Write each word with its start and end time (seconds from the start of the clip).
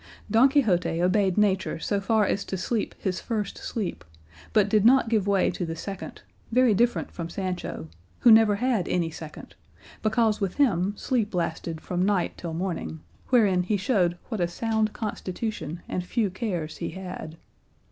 Don 0.31 0.49
Quixote 0.49 0.99
obeyed 0.99 1.37
nature 1.37 1.77
so 1.77 2.01
far 2.01 2.25
as 2.25 2.43
to 2.45 2.57
sleep 2.57 2.95
his 2.97 3.21
first 3.21 3.59
sleep, 3.59 4.03
but 4.51 4.67
did 4.67 4.83
not 4.83 5.09
give 5.09 5.27
way 5.27 5.51
to 5.51 5.63
the 5.63 5.75
second, 5.75 6.23
very 6.51 6.73
different 6.73 7.11
from 7.11 7.29
Sancho, 7.29 7.87
who 8.21 8.31
never 8.31 8.55
had 8.55 8.87
any 8.89 9.11
second, 9.11 9.53
because 10.01 10.41
with 10.41 10.55
him 10.55 10.95
sleep 10.97 11.35
lasted 11.35 11.81
from 11.81 12.03
night 12.03 12.35
till 12.35 12.55
morning, 12.55 13.01
wherein 13.29 13.61
he 13.61 13.77
showed 13.77 14.17
what 14.29 14.41
a 14.41 14.47
sound 14.47 14.91
constitution 14.91 15.83
and 15.87 16.03
few 16.03 16.31
cares 16.31 16.77
he 16.77 16.89
had. 16.89 17.37